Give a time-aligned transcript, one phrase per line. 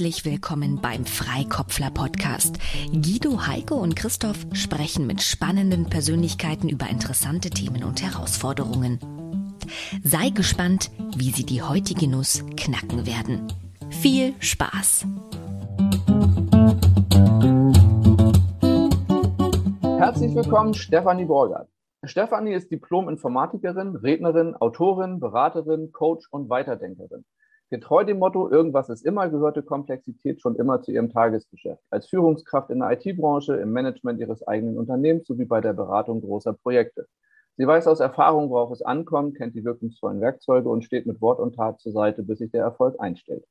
[0.00, 2.56] Herzlich willkommen beim Freikopfler Podcast.
[2.90, 8.98] Guido, Heike und Christoph sprechen mit spannenden Persönlichkeiten über interessante Themen und Herausforderungen.
[10.02, 13.52] Sei gespannt, wie sie die heutige Nuss knacken werden.
[13.90, 15.04] Viel Spaß!
[19.82, 21.68] Herzlich willkommen, Stefanie Borgert.
[22.04, 27.26] Stefanie ist Diplom-Informatikerin, Rednerin, Autorin, Beraterin, Coach und Weiterdenkerin.
[27.70, 31.80] Getreu dem Motto, irgendwas ist immer, gehörte Komplexität schon immer zu ihrem Tagesgeschäft.
[31.88, 36.52] Als Führungskraft in der IT-Branche, im Management ihres eigenen Unternehmens sowie bei der Beratung großer
[36.52, 37.06] Projekte.
[37.56, 41.38] Sie weiß aus Erfahrung, worauf es ankommt, kennt die wirkungsvollen Werkzeuge und steht mit Wort
[41.38, 43.44] und Tat zur Seite, bis sich der Erfolg einstellt.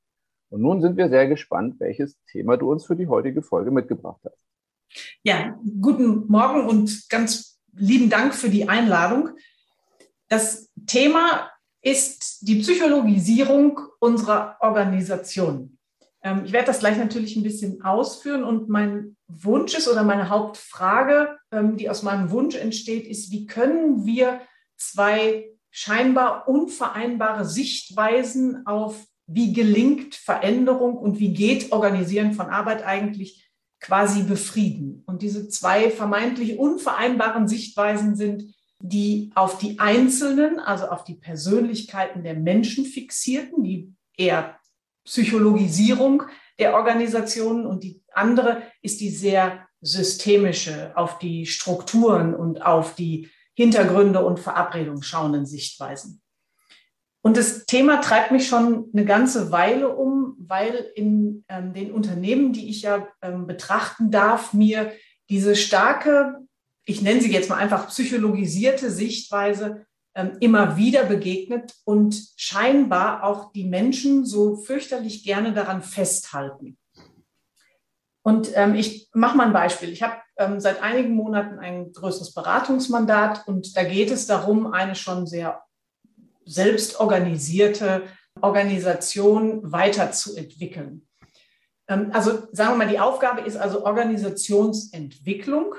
[0.49, 4.19] Und nun sind wir sehr gespannt, welches Thema du uns für die heutige Folge mitgebracht
[4.25, 4.45] hast.
[5.23, 9.29] Ja, guten Morgen und ganz lieben Dank für die Einladung.
[10.27, 11.49] Das Thema
[11.81, 15.77] ist die Psychologisierung unserer Organisation.
[16.21, 20.29] Ähm, ich werde das gleich natürlich ein bisschen ausführen und mein Wunsch ist oder meine
[20.29, 24.41] Hauptfrage, ähm, die aus meinem Wunsch entsteht, ist, wie können wir
[24.77, 33.49] zwei scheinbar unvereinbare Sichtweisen auf, wie gelingt Veränderung und wie geht Organisieren von Arbeit eigentlich
[33.79, 35.03] quasi befrieden.
[35.05, 42.23] Und diese zwei vermeintlich unvereinbaren Sichtweisen sind die auf die Einzelnen, also auf die Persönlichkeiten
[42.23, 44.59] der Menschen fixierten, die eher
[45.05, 46.23] Psychologisierung
[46.59, 53.29] der Organisationen und die andere ist die sehr systemische, auf die Strukturen und auf die
[53.53, 56.21] Hintergründe und Verabredungen schauenden Sichtweisen.
[57.21, 62.53] Und das Thema treibt mich schon eine ganze Weile um, weil in ähm, den Unternehmen,
[62.53, 64.93] die ich ja ähm, betrachten darf, mir
[65.29, 66.47] diese starke
[66.89, 69.85] ich nenne sie jetzt mal einfach psychologisierte Sichtweise
[70.15, 76.79] ähm, immer wieder begegnet und scheinbar auch die Menschen so fürchterlich gerne daran festhalten.
[78.23, 79.89] Und ähm, ich mache mal ein Beispiel.
[79.89, 84.95] Ich habe ähm, seit einigen Monaten ein größeres Beratungsmandat und da geht es darum, eine
[84.95, 85.61] schon sehr
[86.45, 88.01] selbstorganisierte
[88.41, 91.07] Organisation weiterzuentwickeln.
[91.87, 95.75] Ähm, also sagen wir mal, die Aufgabe ist also Organisationsentwicklung.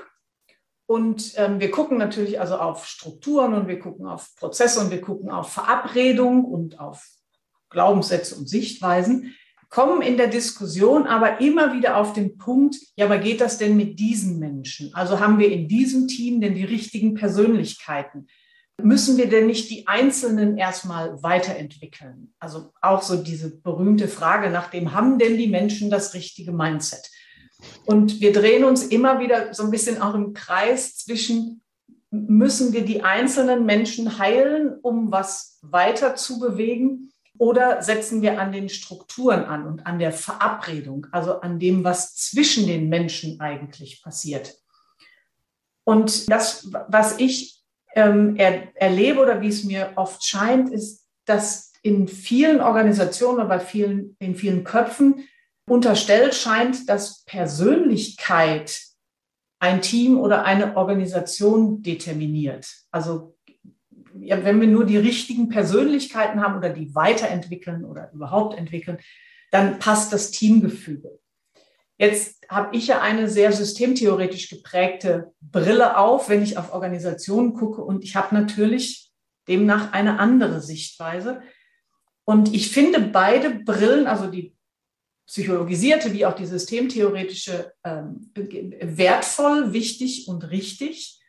[0.91, 4.99] Und ähm, wir gucken natürlich also auf Strukturen und wir gucken auf Prozesse und wir
[4.99, 7.07] gucken auf Verabredung und auf
[7.69, 9.33] Glaubenssätze und Sichtweisen,
[9.69, 13.77] kommen in der Diskussion aber immer wieder auf den Punkt, ja, aber geht das denn
[13.77, 14.93] mit diesen Menschen?
[14.93, 18.27] Also haben wir in diesem Team denn die richtigen Persönlichkeiten?
[18.81, 22.33] Müssen wir denn nicht die Einzelnen erstmal weiterentwickeln?
[22.37, 27.09] Also auch so diese berühmte Frage nach dem, haben denn die Menschen das richtige Mindset?
[27.85, 31.61] Und wir drehen uns immer wieder so ein bisschen auch im Kreis zwischen,
[32.09, 37.11] müssen wir die einzelnen Menschen heilen, um was weiter zu bewegen?
[37.37, 42.15] Oder setzen wir an den Strukturen an und an der Verabredung, also an dem, was
[42.15, 44.55] zwischen den Menschen eigentlich passiert?
[45.83, 47.61] Und das, was ich
[47.95, 53.47] ähm, er, erlebe oder wie es mir oft scheint, ist, dass in vielen Organisationen oder
[53.47, 55.27] bei vielen, in vielen Köpfen
[55.67, 58.79] unterstellt scheint, dass Persönlichkeit
[59.59, 62.67] ein Team oder eine Organisation determiniert.
[62.91, 63.37] Also
[64.19, 68.97] ja, wenn wir nur die richtigen Persönlichkeiten haben oder die weiterentwickeln oder überhaupt entwickeln,
[69.51, 71.19] dann passt das Teamgefüge.
[71.97, 77.83] Jetzt habe ich ja eine sehr systemtheoretisch geprägte Brille auf, wenn ich auf Organisationen gucke
[77.83, 79.11] und ich habe natürlich
[79.47, 81.41] demnach eine andere Sichtweise.
[82.25, 84.55] Und ich finde beide Brillen, also die
[85.27, 88.31] psychologisierte wie auch die systemtheoretische ähm,
[88.81, 91.19] wertvoll, wichtig und richtig.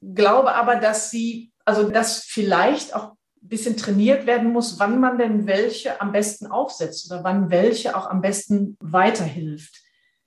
[0.00, 3.12] Glaube aber, dass sie, also dass vielleicht auch
[3.42, 7.96] ein bisschen trainiert werden muss, wann man denn welche am besten aufsetzt oder wann welche
[7.96, 9.82] auch am besten weiterhilft.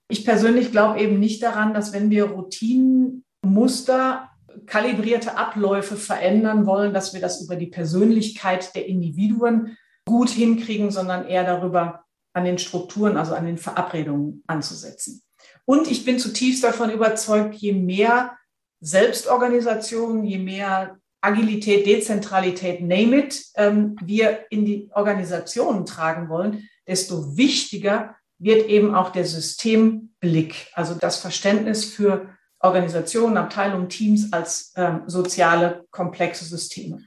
[0.07, 4.29] Ich persönlich glaube eben nicht daran, dass wenn wir Routinenmuster,
[4.67, 11.27] kalibrierte Abläufe verändern wollen, dass wir das über die Persönlichkeit der Individuen gut hinkriegen, sondern
[11.27, 12.04] eher darüber,
[12.35, 15.23] an den Strukturen, also an den Verabredungen anzusetzen.
[15.63, 18.37] Und ich bin zutiefst davon überzeugt, je mehr
[18.81, 27.35] Selbstorganisation, je mehr Agilität, Dezentralität, name it, ähm, wir in die Organisationen tragen wollen, desto
[27.35, 32.29] wichtiger wird eben auch der Systemblick, also das Verständnis für
[32.59, 37.01] Organisationen, Abteilungen, Teams als ähm, soziale, komplexe Systeme.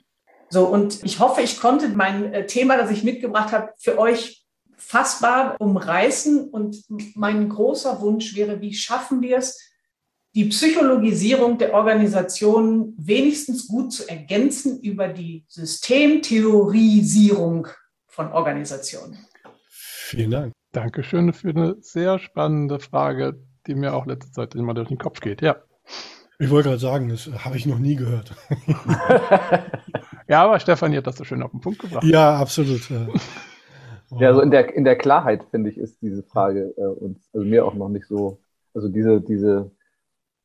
[0.51, 4.48] So, und ich hoffe, ich konnte mein äh, Thema, das ich mitgebracht habe, für euch
[4.79, 6.49] fassbar umreißen.
[6.49, 6.83] Und
[7.15, 9.69] mein großer Wunsch wäre, wie schaffen wir es,
[10.35, 17.67] die Psychologisierung der Organisation wenigstens gut zu ergänzen über die Systemtheorisierung
[18.07, 19.19] von Organisationen.
[19.71, 20.55] Vielen Dank.
[20.73, 25.21] Dankeschön für eine sehr spannende Frage, die mir auch letzte Zeit immer durch den Kopf
[25.21, 25.41] geht.
[25.43, 25.57] Ja.
[26.39, 28.33] Ich wollte gerade sagen, das habe ich noch nie gehört.
[30.29, 32.05] ja, aber Stefanie hat das so schön auf den Punkt gebracht.
[32.05, 32.83] Ja, absolut.
[34.17, 37.47] Ja, also in der, in der Klarheit, finde ich, ist diese Frage äh, uns, also
[37.47, 38.39] mir auch noch nicht so,
[38.75, 39.71] also diese, diese,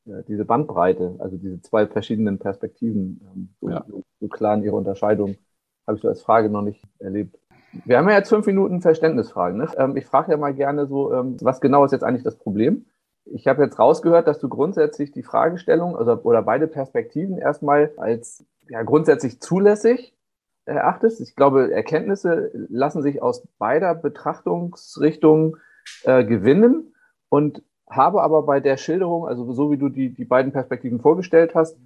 [0.06, 3.86] ja, diese Bandbreite, also diese zwei verschiedenen Perspektiven, ähm, so, ja.
[3.88, 5.36] so, so klar in ihrer Unterscheidung,
[5.88, 7.38] habe ich so als Frage noch nicht erlebt.
[7.86, 9.58] Wir haben ja jetzt fünf Minuten Verständnisfragen.
[9.58, 9.68] Ne?
[9.78, 12.86] Ähm, ich frage ja mal gerne so, ähm, was genau ist jetzt eigentlich das Problem?
[13.26, 18.46] Ich habe jetzt rausgehört, dass du grundsätzlich die Fragestellung also, oder beide Perspektiven erstmal als
[18.70, 20.14] ja, grundsätzlich zulässig
[20.66, 21.22] erachtest.
[21.22, 25.58] Ich glaube, Erkenntnisse lassen sich aus beider Betrachtungsrichtungen
[26.04, 26.94] äh, gewinnen
[27.30, 31.54] und habe aber bei der Schilderung, also so wie du die, die beiden Perspektiven vorgestellt
[31.56, 31.78] hast,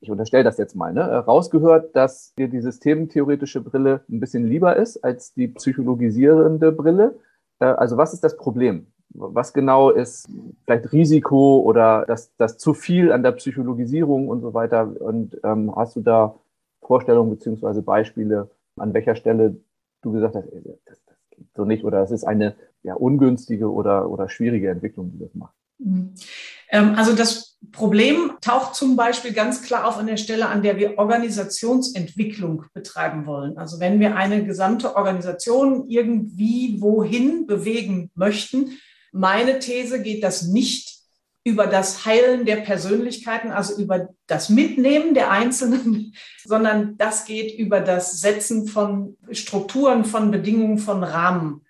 [0.00, 4.76] ich unterstelle das jetzt mal, ne, rausgehört, dass dir die systemtheoretische Brille ein bisschen lieber
[4.76, 7.18] ist als die psychologisierende Brille.
[7.58, 8.86] Äh, also was ist das Problem?
[9.10, 10.28] Was genau ist
[10.64, 14.92] vielleicht Risiko oder das, das zu viel an der Psychologisierung und so weiter?
[15.00, 16.34] Und ähm, hast du da
[16.86, 19.56] Vorstellungen beziehungsweise Beispiele, an welcher Stelle
[20.02, 23.70] du gesagt hast, ey, das, das geht so nicht oder es ist eine ja, ungünstige
[23.70, 25.54] oder, oder schwierige Entwicklung, die das macht?
[25.78, 26.14] Mhm.
[26.70, 30.76] Ähm, also das Problem taucht zum Beispiel ganz klar auf an der Stelle, an der
[30.76, 33.58] wir Organisationsentwicklung betreiben wollen.
[33.58, 38.78] Also wenn wir eine gesamte Organisation irgendwie wohin bewegen möchten,
[39.12, 40.95] meine These geht das nicht
[41.46, 46.12] über das Heilen der Persönlichkeiten, also über das Mitnehmen der Einzelnen,
[46.44, 51.64] sondern das geht über das Setzen von Strukturen, von Bedingungen, von Rahmen.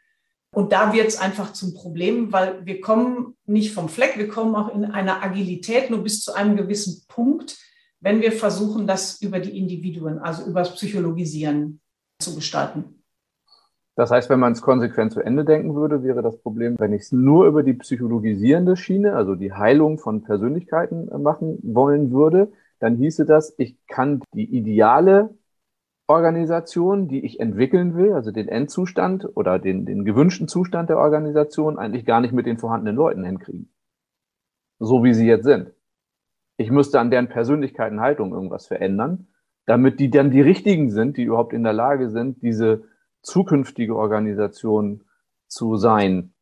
[0.50, 4.55] Und da wird es einfach zum Problem, weil wir kommen nicht vom Fleck, wir kommen
[4.55, 7.58] auch in einer Agilität nur bis zu einem gewissen Punkt,
[8.00, 11.82] wenn wir versuchen, das über die Individuen, also über das Psychologisieren
[12.19, 13.02] zu gestalten.
[13.97, 17.03] Das heißt, wenn man es konsequent zu Ende denken würde, wäre das Problem, wenn ich
[17.03, 22.53] es nur über die psychologisierende Schiene, also die Heilung von Persönlichkeiten äh, machen wollen würde,
[22.79, 25.35] dann hieße das, ich kann die ideale
[26.09, 31.79] Organisation, die ich entwickeln will, also den Endzustand oder den, den gewünschten Zustand der Organisation,
[31.79, 33.73] eigentlich gar nicht mit den vorhandenen Leuten hinkriegen.
[34.79, 35.73] So wie sie jetzt sind.
[36.59, 39.29] Ich müsste an deren Persönlichkeiten, Haltung irgendwas verändern,
[39.65, 42.85] damit die dann die richtigen sind, die überhaupt in der Lage sind, diese
[43.26, 45.05] zukünftige Organisation
[45.49, 46.32] zu sein.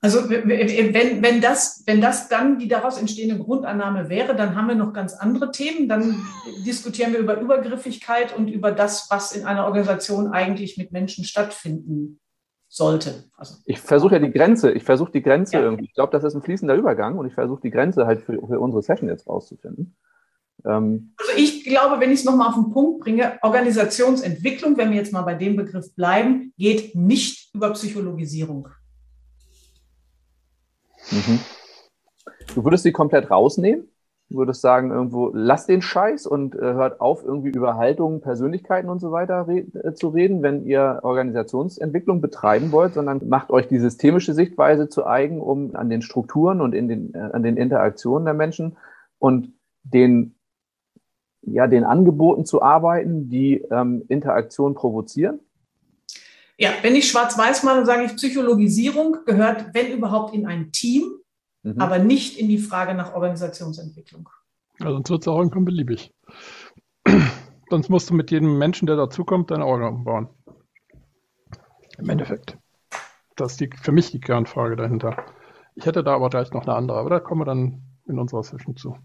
[0.00, 4.76] Also wenn, wenn, das, wenn das dann die daraus entstehende Grundannahme wäre, dann haben wir
[4.76, 5.88] noch ganz andere Themen.
[5.88, 6.22] Dann
[6.64, 12.20] diskutieren wir über Übergriffigkeit und über das, was in einer Organisation eigentlich mit Menschen stattfinden
[12.68, 13.24] sollte.
[13.36, 15.62] Also, ich versuche ja die Grenze, ich versuche die Grenze ja.
[15.62, 15.86] irgendwie.
[15.86, 18.60] Ich glaube, das ist ein fließender Übergang und ich versuche die Grenze halt für, für
[18.60, 19.96] unsere Session jetzt rauszufinden.
[20.66, 24.96] Ähm, also ich glaube, wenn ich es nochmal auf den Punkt bringe, Organisationsentwicklung, wenn wir
[24.96, 28.68] jetzt mal bei dem Begriff bleiben, geht nicht über Psychologisierung.
[31.10, 31.38] Mhm.
[32.54, 33.88] Du würdest sie komplett rausnehmen?
[34.28, 38.88] Du würdest sagen, irgendwo, lass den Scheiß und äh, hört auf, irgendwie über Haltungen, Persönlichkeiten
[38.88, 43.68] und so weiter re äh, zu reden, wenn ihr Organisationsentwicklung betreiben wollt, sondern macht euch
[43.68, 47.56] die systemische Sichtweise zu eigen, um an den Strukturen und in den, äh, an den
[47.56, 48.76] Interaktionen der Menschen
[49.20, 49.52] und
[49.84, 50.35] den,
[51.46, 55.40] ja, den Angeboten zu arbeiten, die ähm, Interaktion provozieren?
[56.58, 61.04] Ja, wenn ich schwarz-weiß male, sage ich, Psychologisierung gehört, wenn überhaupt, in ein Team,
[61.62, 61.78] mhm.
[61.78, 64.28] aber nicht in die Frage nach Organisationsentwicklung.
[64.80, 66.12] Ja, sonst wird es auch irgendwann beliebig.
[67.70, 70.28] sonst musst du mit jedem Menschen, der dazukommt, deine Organe bauen.
[71.98, 72.56] Im Endeffekt.
[73.36, 75.24] Das ist die, für mich die Kernfrage dahinter.
[75.74, 78.42] Ich hätte da aber gleich noch eine andere, aber da kommen wir dann in unserer
[78.42, 78.96] Session zu.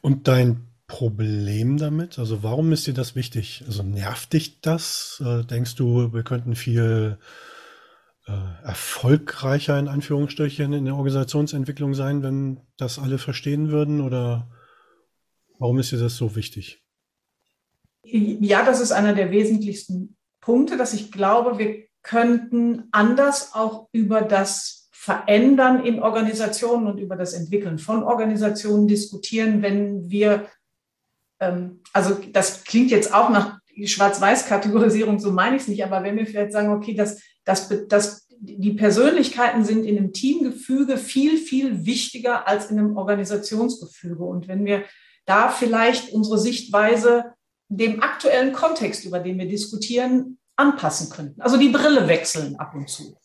[0.00, 2.18] Und dein Problem damit?
[2.18, 3.64] Also warum ist dir das wichtig?
[3.66, 5.22] Also nervt dich das?
[5.24, 7.16] Äh, denkst du, wir könnten viel
[8.26, 8.32] äh,
[8.62, 14.02] erfolgreicher in Anführungsstrichen in der Organisationsentwicklung sein, wenn das alle verstehen würden?
[14.02, 14.50] Oder
[15.58, 16.84] warum ist dir das so wichtig?
[18.04, 24.20] Ja, das ist einer der wesentlichsten Punkte, dass ich glaube, wir könnten anders auch über
[24.20, 30.48] das Verändern in Organisationen und über das Entwickeln von Organisationen diskutieren, wenn wir
[31.92, 36.26] also das klingt jetzt auch nach Schwarz-Weiß-Kategorisierung, so meine ich es nicht, aber wenn wir
[36.26, 42.48] vielleicht sagen, okay, dass, dass, dass die Persönlichkeiten sind in einem Teamgefüge viel, viel wichtiger
[42.48, 44.24] als in einem Organisationsgefüge.
[44.24, 44.84] Und wenn wir
[45.26, 47.34] da vielleicht unsere Sichtweise
[47.68, 51.40] dem aktuellen Kontext, über den wir diskutieren, anpassen könnten.
[51.40, 53.16] Also die Brille wechseln ab und zu.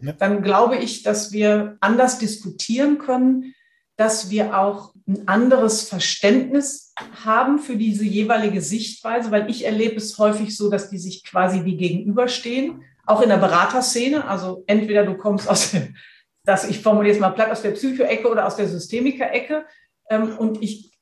[0.00, 0.12] Ja.
[0.12, 3.54] Dann glaube ich, dass wir anders diskutieren können,
[3.96, 6.94] dass wir auch ein anderes Verständnis
[7.24, 11.64] haben für diese jeweilige Sichtweise, weil ich erlebe es häufig so, dass die sich quasi
[11.64, 12.84] wie gegenüberstehen.
[13.04, 14.26] auch in der Beraterszene.
[14.26, 15.96] Also entweder du kommst aus dem,
[16.44, 19.66] das ich formuliere es mal platt, aus der Psycho-Ecke oder aus der Systemiker-Ecke.
[20.08, 20.92] Ähm, und ich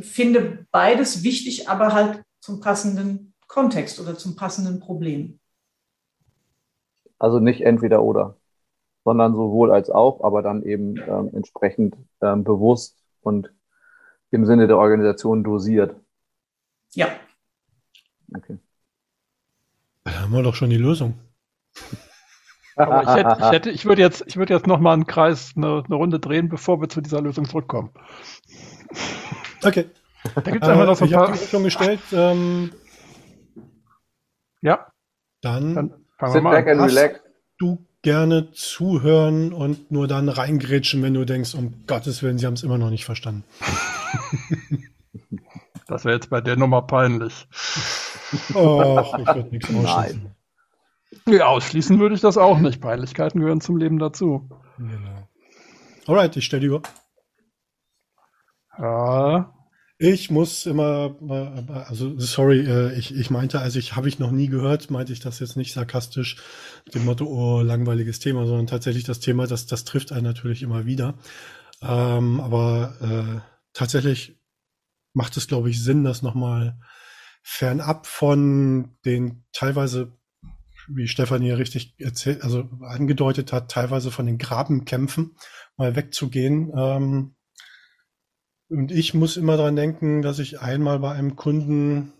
[0.00, 5.40] finde beides wichtig, aber halt zum passenden Kontext oder zum passenden Problem.
[7.18, 8.37] Also nicht entweder oder,
[9.08, 13.50] sondern sowohl als auch, aber dann eben ähm, entsprechend ähm, bewusst und
[14.30, 15.96] im Sinne der Organisation dosiert.
[16.92, 17.08] Ja.
[18.36, 18.58] Okay.
[20.04, 21.14] Da haben wir doch schon die Lösung.
[22.76, 25.54] Aber ich, hätte, ich, hätte, ich würde jetzt, ich würde jetzt noch mal einen Kreis,
[25.56, 27.90] eine, eine Runde drehen, bevor wir zu dieser Lösung zurückkommen.
[29.64, 29.86] Okay.
[30.36, 31.34] Da gibt es einfach noch so ein ich paar.
[31.34, 31.98] Ich schon gestellt.
[32.12, 32.70] Ähm,
[34.62, 34.92] ja.
[35.40, 36.80] Dann, dann fangen wir mal back an.
[36.80, 37.20] And relax.
[37.58, 42.54] Du gerne zuhören und nur dann reingrätschen, wenn du denkst, um Gottes Willen, sie haben
[42.54, 43.44] es immer noch nicht verstanden.
[45.86, 47.48] Das wäre jetzt bei der Nummer peinlich.
[48.54, 50.34] Och, ich würde nichts ausschließen.
[51.26, 52.82] Ja, ausschließen würde ich das auch nicht.
[52.82, 54.50] Peinlichkeiten gehören zum Leben dazu.
[54.76, 55.28] Genau.
[56.06, 56.82] Alright, ich stelle die Uhr.
[58.78, 59.54] Ja.
[60.00, 61.16] Ich muss immer,
[61.88, 65.18] also sorry, äh, ich, ich meinte, also ich habe ich noch nie gehört, meinte ich
[65.18, 66.36] das jetzt nicht sarkastisch,
[66.94, 70.86] dem Motto, oh, langweiliges Thema, sondern tatsächlich das Thema, das, das trifft einen natürlich immer
[70.86, 71.18] wieder.
[71.82, 73.40] Ähm, aber äh,
[73.72, 74.38] tatsächlich
[75.14, 76.78] macht es, glaube ich, Sinn, das nochmal
[77.42, 80.16] fernab von den teilweise,
[80.86, 85.36] wie Stefanie richtig erzählt, also angedeutet hat, teilweise von den Grabenkämpfen
[85.76, 86.70] mal wegzugehen.
[86.72, 87.34] Ähm,
[88.68, 92.12] und ich muss immer dran denken, dass ich einmal bei einem Kunden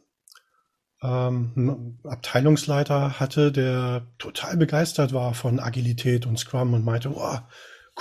[1.02, 7.38] ähm, einen Abteilungsleiter hatte, der total begeistert war von Agilität und Scrum und meinte, oh,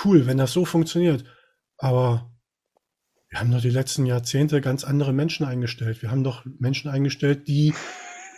[0.04, 1.26] cool, wenn das so funktioniert.
[1.78, 2.32] Aber
[3.30, 6.02] wir haben doch die letzten Jahrzehnte ganz andere Menschen eingestellt.
[6.02, 7.74] Wir haben doch Menschen eingestellt, die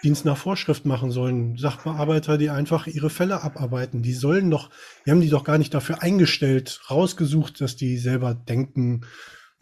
[0.03, 1.57] Dienst nach Vorschrift machen sollen.
[1.57, 4.01] Sachbearbeiter, die einfach ihre Fälle abarbeiten.
[4.01, 4.69] Die sollen doch,
[5.03, 9.05] wir haben die doch gar nicht dafür eingestellt, rausgesucht, dass die selber denken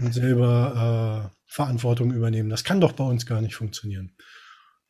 [0.01, 2.50] und selber äh, Verantwortung übernehmen.
[2.50, 4.12] Das kann doch bei uns gar nicht funktionieren.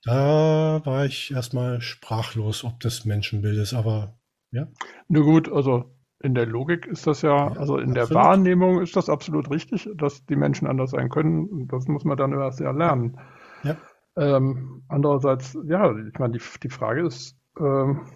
[0.03, 4.17] Da war ich erstmal sprachlos, ob das Menschenbild ist, aber
[4.51, 4.67] ja.
[5.07, 8.09] Na gut, also in der Logik ist das ja, ja also in absolut.
[8.09, 11.67] der Wahrnehmung ist das absolut richtig, dass die Menschen anders sein können.
[11.67, 13.19] Das muss man dann erst ja lernen.
[13.63, 13.77] Ja.
[14.15, 18.07] Ähm, andererseits, ja, ich meine, die, die Frage ist ähm,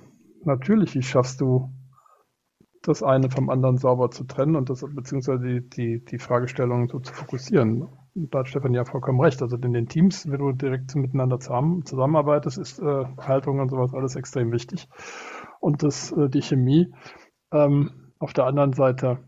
[0.43, 1.71] natürlich, wie schaffst du
[2.81, 6.99] das eine vom anderen sauber zu trennen und das beziehungsweise die, die, die Fragestellung so
[6.99, 7.87] zu fokussieren.
[8.13, 9.41] Da hat Stefan ja vollkommen recht.
[9.41, 13.93] Also in den Teams, wenn du direkt miteinander zusammen, zusammenarbeitest, ist äh, Haltung und sowas
[13.93, 14.89] alles extrem wichtig.
[15.59, 16.91] Und das, äh, die Chemie
[17.53, 19.19] ähm, auf der anderen Seite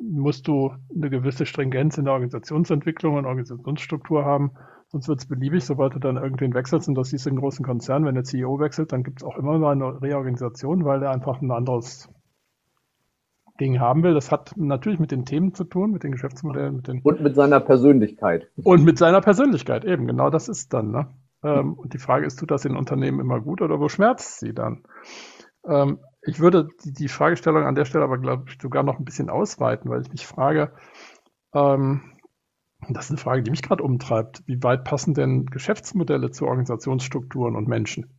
[0.00, 4.52] musst du eine gewisse Stringenz in der Organisationsentwicklung und Organisationsstruktur haben,
[4.88, 7.64] sonst wird es beliebig, sobald du dann irgendwen wechselst und das siehst du in großen
[7.64, 11.10] Konzernen, wenn der CEO wechselt, dann gibt es auch immer mal eine Reorganisation, weil er
[11.10, 12.08] einfach ein anderes
[13.60, 14.14] Ding haben will.
[14.14, 17.34] Das hat natürlich mit den Themen zu tun, mit den Geschäftsmodellen, mit den und mit
[17.34, 18.50] seiner Persönlichkeit.
[18.62, 20.90] Und mit seiner Persönlichkeit eben, genau das ist dann.
[20.90, 21.08] Ne?
[21.42, 24.54] Ähm, und die Frage ist, tut das in Unternehmen immer gut oder wo schmerzt sie
[24.54, 24.84] dann?
[25.66, 29.04] Ähm, ich würde die, die, Fragestellung an der Stelle aber, glaube ich, sogar noch ein
[29.04, 30.72] bisschen ausweiten, weil ich mich frage,
[31.54, 32.02] ähm,
[32.88, 37.56] das ist eine Frage, die mich gerade umtreibt, wie weit passen denn Geschäftsmodelle zu Organisationsstrukturen
[37.56, 38.17] und Menschen?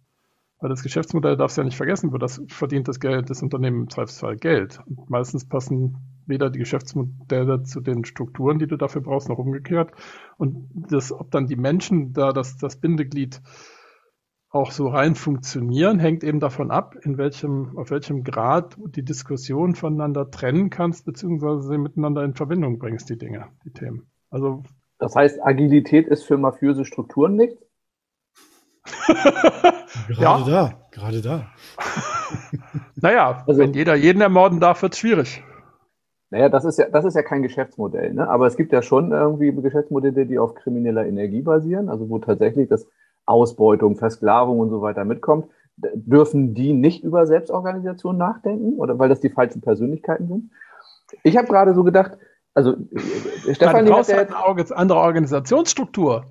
[0.59, 3.83] Weil das Geschäftsmodell darfst du ja nicht vergessen, für das verdient das Geld, das Unternehmen
[3.83, 4.81] im Zweifelsfall Geld.
[4.85, 9.91] Und meistens passen weder die Geschäftsmodelle zu den Strukturen, die du dafür brauchst, noch umgekehrt.
[10.37, 13.41] Und das, ob dann die Menschen da das, das Bindeglied
[14.51, 19.05] auch so rein funktionieren, hängt eben davon ab, in welchem, auf welchem Grad du die
[19.05, 24.09] Diskussion voneinander trennen kannst, beziehungsweise sie miteinander in Verbindung bringst, die Dinge, die Themen.
[24.29, 24.63] Also.
[24.97, 27.68] Das heißt, Agilität ist für mafiöse Strukturen nichts?
[30.07, 30.69] Gerade ja.
[30.69, 31.45] da, gerade da.
[32.95, 35.43] naja, also, wenn jeder jeden ermorden darf, wird es schwierig.
[36.31, 38.29] Naja, das ist ja, das ist ja kein Geschäftsmodell, ne?
[38.29, 42.69] Aber es gibt ja schon irgendwie Geschäftsmodelle, die auf krimineller Energie basieren, also wo tatsächlich
[42.69, 42.87] das
[43.25, 45.47] Ausbeutung, Versklavung und so weiter mitkommt.
[45.77, 48.77] Dürfen die nicht über Selbstorganisation nachdenken?
[48.77, 50.51] Oder weil das die falschen Persönlichkeiten sind?
[51.23, 52.17] Ich habe gerade so gedacht,
[52.53, 56.25] also äh, Stefan, du brauchst halt eine andere Organisationsstruktur.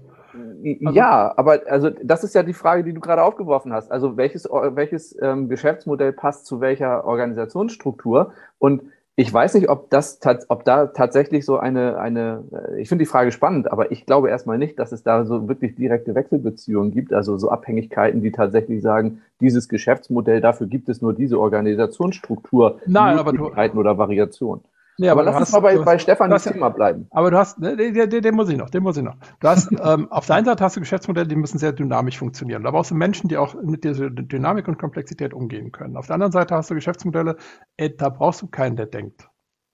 [0.64, 3.90] Also, ja, aber also das ist ja die Frage, die du gerade aufgeworfen hast.
[3.90, 8.32] Also welches, welches ähm, Geschäftsmodell passt zu welcher Organisationsstruktur?
[8.58, 8.82] Und
[9.20, 13.10] ich weiß nicht, ob das, ob da tatsächlich so eine, eine, äh, ich finde die
[13.10, 17.12] Frage spannend, aber ich glaube erstmal nicht, dass es da so wirklich direkte Wechselbeziehungen gibt,
[17.12, 23.18] also so Abhängigkeiten, die tatsächlich sagen, dieses Geschäftsmodell, dafür gibt es nur diese Organisationsstruktur, Nein,
[23.18, 24.60] aber du, oder Variation.
[25.00, 27.06] Nee, aber, aber lass uns mal bei, hast, bei Stefan das Thema bleiben.
[27.10, 29.16] Aber du hast, den, den, den, muss ich noch, den muss ich noch.
[29.38, 32.64] Du hast, ähm, auf der einen Seite hast du Geschäftsmodelle, die müssen sehr dynamisch funktionieren.
[32.64, 35.96] Da brauchst du Menschen, die auch mit dieser Dynamik und Komplexität umgehen können.
[35.96, 37.36] Auf der anderen Seite hast du Geschäftsmodelle,
[37.76, 39.28] ey, da brauchst du keinen, der denkt.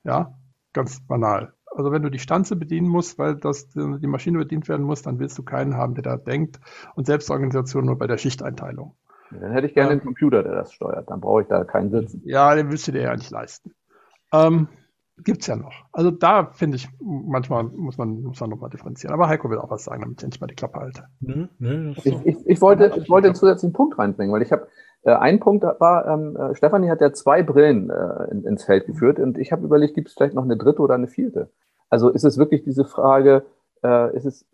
[0.05, 0.35] Ja,
[0.75, 1.55] ganz banal.
[1.75, 5.19] Also wenn du die Stanze bedienen musst, weil das, die Maschine bedient werden muss, dann
[5.19, 6.61] willst du keinen haben, der da denkt
[6.95, 8.95] und Selbstorganisation nur bei der Schichteinteilung.
[9.31, 9.93] Dann hätte ich gerne ja.
[9.93, 11.11] einen Computer, der das steuert.
[11.11, 12.23] Dann brauche ich da keinen Sitzen.
[12.25, 13.75] Ja, den willst du dir ja nicht leisten.
[14.33, 14.69] Ähm,
[15.23, 15.73] Gibt es ja noch.
[15.93, 19.15] Also da finde ich, manchmal muss man, muss man nochmal differenzieren.
[19.15, 21.05] Aber Heiko will auch was sagen, damit ich endlich mal die Klappe halte.
[21.21, 24.67] Nö, nö, ich, ich, ich, wollte, ich wollte einen zusätzlichen Punkt reinbringen, weil ich habe,
[25.03, 28.87] äh, ein Punkt war, ähm, äh, Stefanie hat ja zwei Brillen äh, in, ins Feld
[28.87, 31.53] geführt und ich habe überlegt, gibt es vielleicht noch eine dritte oder eine vierte?
[31.91, 33.47] Also ist es wirklich diese Frage,
[33.85, 34.47] äh, ist es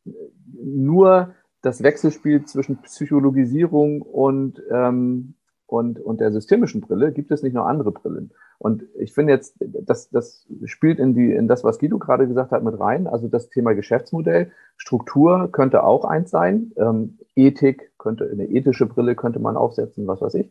[0.63, 5.35] nur das Wechselspiel zwischen Psychologisierung und, ähm,
[5.71, 7.13] und, und der systemischen Brille?
[7.13, 8.33] Gibt es nicht noch andere Brillen?
[8.59, 12.51] Und ich finde jetzt, das, das spielt in, die, in das, was Guido gerade gesagt
[12.51, 13.07] hat, mit rein.
[13.07, 16.73] Also das Thema Geschäftsmodell, Struktur könnte auch eins sein.
[16.77, 20.51] Ähm, Ethik könnte, eine ethische Brille könnte man aufsetzen, was weiß ich.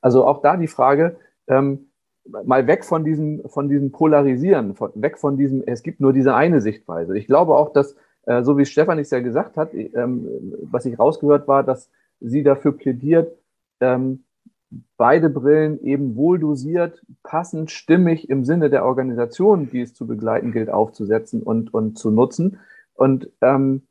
[0.00, 1.16] Also auch da die Frage,
[1.46, 1.90] ähm,
[2.24, 6.34] mal weg von diesem, von diesem Polarisieren, von, weg von diesem, es gibt nur diese
[6.34, 7.16] eine Sichtweise.
[7.18, 10.98] Ich glaube auch, dass, äh, so wie Stefan es ja gesagt hat, ähm, was ich
[10.98, 11.90] rausgehört war, dass
[12.20, 13.36] sie dafür plädiert,
[13.80, 14.23] ähm,
[14.96, 20.52] beide Brillen eben wohl dosiert, passend, stimmig im Sinne der Organisation, die es zu begleiten
[20.52, 22.58] gilt, aufzusetzen und, und zu nutzen.
[22.94, 23.82] Und ähm,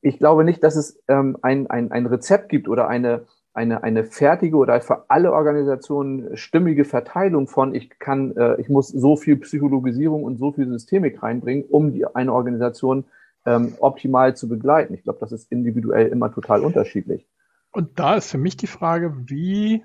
[0.00, 4.04] ich glaube nicht, dass es ähm, ein, ein, ein Rezept gibt oder eine, eine, eine
[4.04, 9.36] fertige oder für alle Organisationen stimmige Verteilung von, ich kann, äh, ich muss so viel
[9.36, 13.04] Psychologisierung und so viel Systemik reinbringen, um die, eine Organisation
[13.46, 14.94] ähm, optimal zu begleiten.
[14.94, 17.26] Ich glaube, das ist individuell immer total unterschiedlich.
[17.70, 19.84] Und da ist für mich die Frage, wie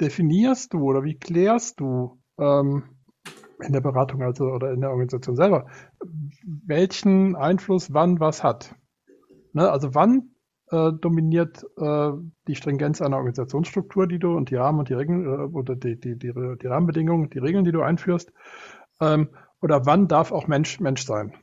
[0.00, 2.84] definierst du oder wie klärst du ähm,
[3.62, 5.66] in der Beratung also oder in der Organisation selber,
[6.44, 8.74] welchen Einfluss wann was hat?
[9.52, 9.70] Ne?
[9.70, 10.34] Also wann
[10.70, 12.12] äh, dominiert äh,
[12.46, 15.98] die Stringenz einer Organisationsstruktur, die du und die Rahmen und die Regeln äh, oder die,
[15.98, 18.32] die, die, die, Rahmenbedingungen, die Regeln, die du einführst,
[19.00, 19.28] ähm,
[19.60, 21.34] oder wann darf auch Mensch Mensch sein?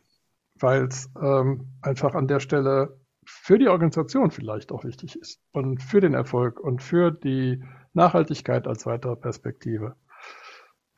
[0.59, 5.83] Weil es ähm, einfach an der Stelle für die Organisation vielleicht auch wichtig ist und
[5.83, 7.61] für den Erfolg und für die
[7.93, 9.95] Nachhaltigkeit als weitere Perspektive.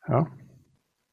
[0.07, 0.27] Ja.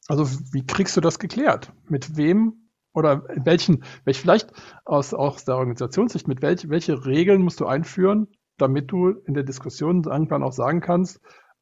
[0.08, 1.72] Also wie kriegst du das geklärt?
[1.88, 4.52] Mit wem oder in welchen, welch vielleicht
[4.84, 9.42] aus, aus der Organisationssicht, mit welch, welche Regeln musst du einführen, damit du in der
[9.42, 11.20] Diskussion irgendwann auch sagen kannst,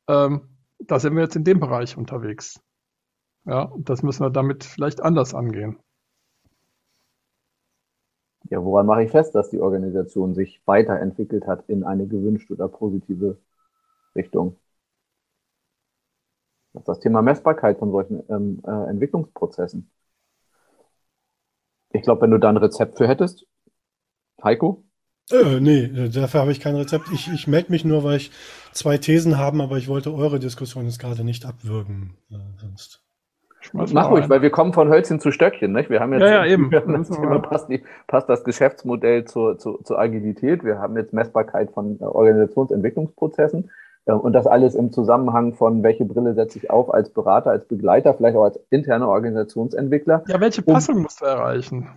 [0.08, 2.60] ähm, da sind wir jetzt in dem Bereich unterwegs.
[3.46, 5.78] Ja, das müssen wir damit vielleicht anders angehen.
[8.50, 12.68] Ja, woran mache ich fest, dass die Organisation sich weiterentwickelt hat in eine gewünschte oder
[12.68, 13.38] positive
[14.14, 14.56] Richtung.
[16.72, 19.90] Das ist das Thema Messbarkeit von solchen ähm, äh, Entwicklungsprozessen.
[21.92, 23.46] Ich glaube, wenn du da ein Rezept für hättest,
[24.42, 24.84] Heiko?
[25.30, 27.06] Äh, nee, dafür habe ich kein Rezept.
[27.12, 28.30] Ich, ich melde mich nur, weil ich
[28.72, 32.16] zwei Thesen habe, aber ich wollte eure Diskussion jetzt gerade nicht abwürgen.
[32.30, 33.03] Äh, sonst.
[33.72, 35.72] Mach ruhig, weil wir kommen von Hölzchen zu Stöckchen.
[35.72, 35.90] Nicht?
[35.90, 36.70] Wir haben jetzt ja, ja, eben.
[36.70, 40.64] Das Thema, passt, die, passt, das Geschäftsmodell zur, zur, zur Agilität.
[40.64, 43.70] Wir haben jetzt Messbarkeit von äh, Organisationsentwicklungsprozessen.
[44.06, 48.12] Und das alles im Zusammenhang von, welche Brille setze ich auf als Berater, als Begleiter,
[48.12, 50.24] vielleicht auch als interner Organisationsentwickler.
[50.28, 51.88] Ja, welche Passung um, musst du erreichen?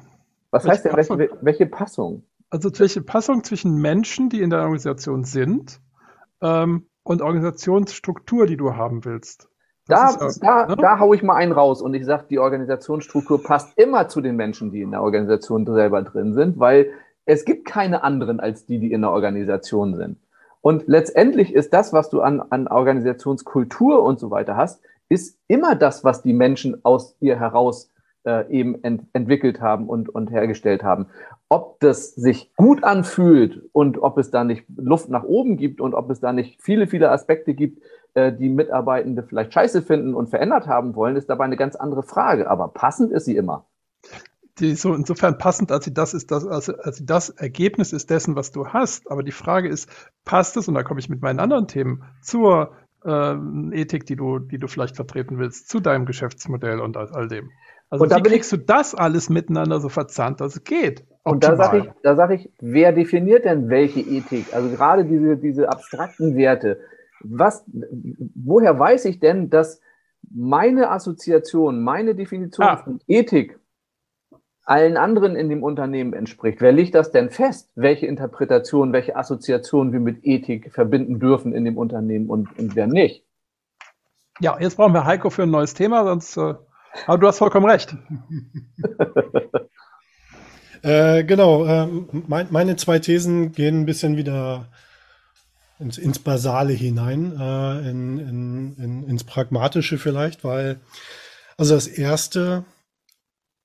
[0.49, 1.17] Was welche heißt denn, Passung?
[1.19, 2.23] welche, welche Passung?
[2.49, 5.81] Also welche Passung zwischen Menschen, die in der Organisation sind,
[6.41, 9.49] ähm, und Organisationsstruktur, die du haben willst.
[9.87, 10.75] Da, da, ne?
[10.77, 14.35] da haue ich mal einen raus und ich sage, die Organisationsstruktur passt immer zu den
[14.35, 16.91] Menschen, die in der Organisation selber drin sind, weil
[17.25, 20.17] es gibt keine anderen als die, die in der Organisation sind.
[20.61, 25.75] Und letztendlich ist das, was du an, an Organisationskultur und so weiter hast, ist immer
[25.75, 27.91] das, was die Menschen aus ihr heraus
[28.25, 31.07] äh, eben ent entwickelt haben und, und hergestellt haben.
[31.49, 35.93] Ob das sich gut anfühlt und ob es da nicht Luft nach oben gibt und
[35.93, 37.81] ob es da nicht viele, viele Aspekte gibt,
[38.17, 42.49] die Mitarbeitende vielleicht scheiße finden und verändert haben wollen, ist dabei eine ganz andere Frage.
[42.49, 43.65] Aber passend ist sie immer
[44.59, 48.09] die so insofern passend, als sie das ist, das, als, als sie das Ergebnis ist
[48.09, 49.09] dessen, was du hast.
[49.11, 49.89] Aber die Frage ist,
[50.25, 52.71] passt es, und da komme ich mit meinen anderen Themen, zur
[53.05, 53.35] äh,
[53.71, 57.51] Ethik, die du, die du vielleicht vertreten willst, zu deinem Geschäftsmodell und all, all dem.
[57.89, 61.05] Also und wie kriegst ich, du das alles miteinander so verzahnt, dass es geht?
[61.23, 61.33] Optimal.
[61.33, 64.53] Und da sage ich, da sag ich, wer definiert denn welche Ethik?
[64.53, 66.79] Also gerade diese, diese abstrakten Werte.
[67.21, 67.65] Was,
[68.35, 69.81] woher weiß ich denn, dass
[70.29, 72.77] meine Assoziation, meine Definition ah.
[72.77, 73.59] von Ethik
[74.67, 76.59] allen anderen in dem Unternehmen entspricht.
[76.59, 81.63] Wer legt das denn fest, welche Interpretation, welche Assoziation wir mit Ethik verbinden dürfen in
[81.63, 83.23] dem Unternehmen und, und wer nicht?
[84.41, 86.35] Ja, jetzt brauchen wir Heiko für ein neues Thema, sonst.
[86.35, 86.55] Äh,
[87.05, 87.95] aber du hast vollkommen recht.
[90.83, 91.87] äh, genau, äh,
[92.27, 94.67] mein, meine zwei Thesen gehen ein bisschen wieder
[95.79, 100.79] ins, ins Basale hinein, äh, in, in, in, ins Pragmatische vielleicht, weil,
[101.57, 102.65] also das erste,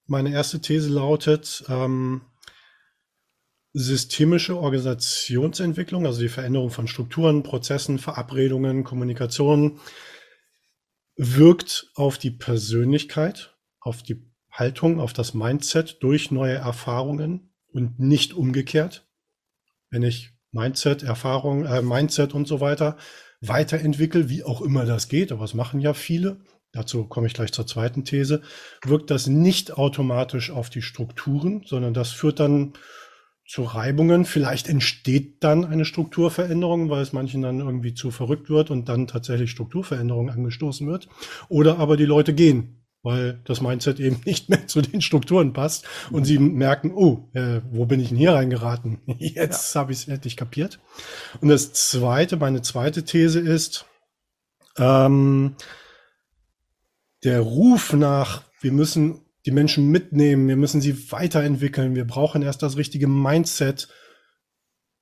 [0.06, 2.22] meine erste These lautet, ähm,
[3.72, 9.80] systemische Organisationsentwicklung, also die Veränderung von Strukturen, Prozessen, Verabredungen, Kommunikation,
[11.16, 18.34] wirkt auf die Persönlichkeit, auf die Haltung, auf das Mindset durch neue Erfahrungen und nicht
[18.34, 19.06] umgekehrt.
[19.88, 22.96] Wenn ich Mindset, Erfahrung, äh, Mindset und so weiter
[23.42, 26.36] weiterentwickle, wie auch immer das geht, aber es machen ja viele,
[26.72, 28.40] dazu komme ich gleich zur zweiten These,
[28.84, 32.74] wirkt das nicht automatisch auf die Strukturen, sondern das führt dann
[33.44, 34.24] zu Reibungen.
[34.24, 39.08] Vielleicht entsteht dann eine Strukturveränderung, weil es manchen dann irgendwie zu verrückt wird und dann
[39.08, 41.08] tatsächlich Strukturveränderung angestoßen wird.
[41.48, 45.86] Oder aber die Leute gehen, weil das Mindset eben nicht mehr zu den Strukturen passt
[46.10, 49.00] und sie merken, oh, äh, wo bin ich denn hier reingeraten?
[49.18, 49.80] Jetzt ja.
[49.80, 50.80] habe ich es endlich kapiert.
[51.40, 53.86] Und das zweite, meine zweite These ist,
[54.78, 55.56] ähm,
[57.24, 62.62] der Ruf nach, wir müssen die Menschen mitnehmen, wir müssen sie weiterentwickeln, wir brauchen erst
[62.62, 63.88] das richtige Mindset,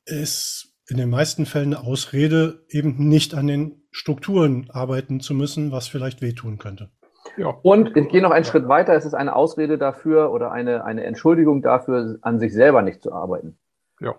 [0.06, 5.70] ist in den meisten Fällen eine Ausrede, eben nicht an den Strukturen arbeiten zu müssen,
[5.70, 6.90] was vielleicht wehtun könnte.
[7.36, 7.54] Ja.
[7.62, 11.04] Und ich gehe noch einen Schritt weiter, es ist eine Ausrede dafür oder eine, eine
[11.04, 13.58] Entschuldigung dafür, an sich selber nicht zu arbeiten.
[14.00, 14.14] Ja.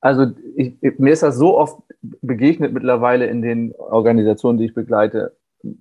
[0.00, 5.36] Also ich, mir ist das so oft begegnet mittlerweile in den Organisationen, die ich begleite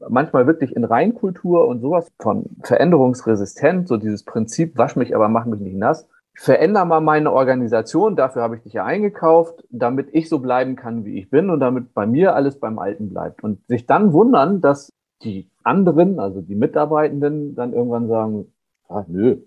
[0.08, 5.46] manchmal wirklich in Reinkultur und sowas von veränderungsresistent, so dieses Prinzip, wasch mich, aber mach
[5.46, 6.08] mich nicht nass.
[6.36, 11.06] Veränder mal meine Organisation, dafür habe ich dich ja eingekauft, damit ich so bleiben kann,
[11.06, 13.44] wie ich bin und damit bei mir alles beim Alten bleibt.
[13.44, 18.54] Und sich dann wundern, dass die anderen, also die Mitarbeitenden, dann irgendwann sagen,
[18.88, 19.38] ah, nö,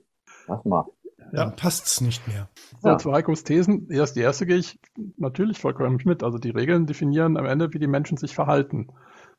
[0.49, 0.87] mach mal.
[1.33, 2.49] Ja, passt's nicht mehr.
[2.83, 2.99] Ja, ja.
[2.99, 4.79] zu Heikos Thesen, erst die erste gehe ich
[5.17, 6.23] natürlich vollkommen mit.
[6.23, 8.89] Also die Regeln definieren am Ende, wie die Menschen sich verhalten.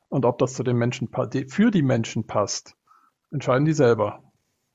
[0.10, 1.10] Und ob das zu den Menschen
[1.48, 2.76] für die Menschen passt,
[3.32, 4.24] entscheiden die selber.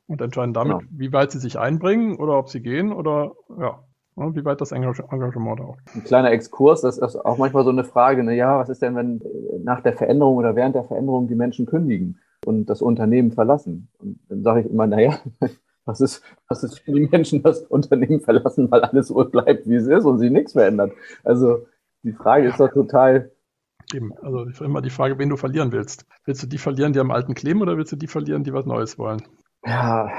[0.07, 0.91] Und entscheiden damit, genau.
[0.91, 3.83] wie weit sie sich einbringen oder ob sie gehen oder ja,
[4.17, 5.79] wie weit das Engagement da auch.
[5.95, 8.95] Ein kleiner Exkurs, das ist auch manchmal so eine Frage, ne, ja, was ist denn,
[8.95, 9.23] wenn
[9.65, 13.89] nach der Veränderung oder während der Veränderung die Menschen kündigen und das Unternehmen verlassen?
[13.99, 15.19] Und dann sage ich immer, naja,
[15.85, 19.77] was ist, was ist, wenn die Menschen das Unternehmen verlassen, weil alles so bleibt, wie
[19.77, 20.93] es ist und sich nichts verändert?
[21.25, 21.67] Also
[22.03, 23.31] die Frage ist doch total
[23.95, 26.07] Eben, also immer die Frage, wen du verlieren willst.
[26.25, 28.65] Willst du die verlieren, die am alten kleben, oder willst du die verlieren, die was
[28.65, 29.23] Neues wollen?
[29.67, 30.11] Ja,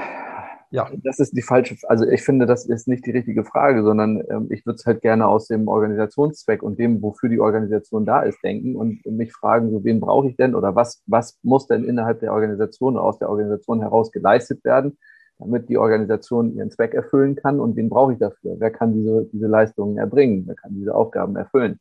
[0.74, 0.90] ja.
[1.04, 4.48] Das ist die falsche, also ich finde, das ist nicht die richtige Frage, sondern ähm,
[4.50, 8.42] ich würde es halt gerne aus dem Organisationszweck und dem, wofür die Organisation da ist,
[8.42, 12.18] denken und mich fragen, so wen brauche ich denn oder was, was muss denn innerhalb
[12.18, 14.98] der Organisation oder aus der Organisation heraus geleistet werden,
[15.38, 18.56] damit die Organisation ihren Zweck erfüllen kann und wen brauche ich dafür?
[18.58, 20.42] Wer kann diese, diese Leistungen erbringen?
[20.46, 21.78] Wer kann diese Aufgaben erfüllen?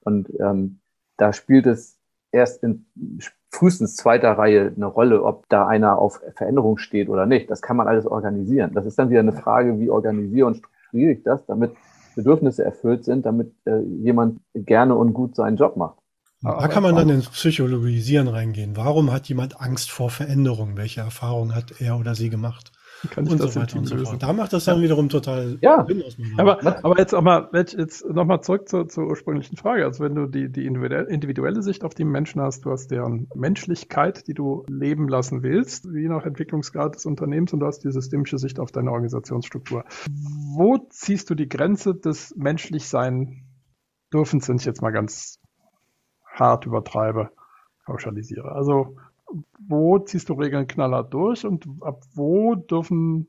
[0.00, 0.80] Und ähm,
[1.18, 1.93] da spielt es
[2.34, 2.86] erst in
[3.50, 7.48] frühestens zweiter Reihe eine Rolle, ob da einer auf Veränderung steht oder nicht.
[7.50, 8.72] Das kann man alles organisieren.
[8.74, 11.72] Das ist dann wieder eine Frage, wie organisiere und strukturiere ich das, damit
[12.16, 15.98] Bedürfnisse erfüllt sind, damit äh, jemand gerne und gut seinen Job macht.
[16.42, 18.76] Da kann man dann ins Psychologisieren reingehen.
[18.76, 20.76] Warum hat jemand Angst vor Veränderung?
[20.76, 22.70] Welche Erfahrungen hat er oder sie gemacht?
[23.08, 24.22] Kann ich und das so weiter und so fort.
[24.22, 24.82] Da macht das dann ja.
[24.84, 25.84] wiederum total ja.
[25.86, 26.16] Sinn aus.
[26.36, 29.84] Aber, aber jetzt auch mal, jetzt nochmal zurück zur, zur ursprünglichen Frage.
[29.84, 34.26] Also wenn du die, die individuelle Sicht auf die Menschen hast, du hast deren Menschlichkeit,
[34.26, 38.38] die du leben lassen willst, je nach Entwicklungsgrad des Unternehmens und du hast die systemische
[38.38, 39.84] Sicht auf deine Organisationsstruktur.
[40.56, 42.84] Wo ziehst du die Grenze des menschlich
[44.12, 45.40] dürfens, wenn ich jetzt mal ganz
[46.24, 47.30] hart übertreibe,
[47.86, 48.52] pauschalisiere?
[48.52, 48.96] Also
[49.58, 53.28] wo ziehst du Regeln knallhart durch und ab wo dürfen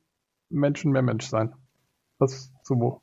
[0.50, 1.54] Menschen mehr Mensch sein?
[2.18, 3.02] Was, so wo?